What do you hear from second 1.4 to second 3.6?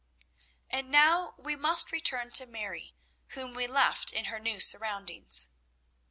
must return to Mary whom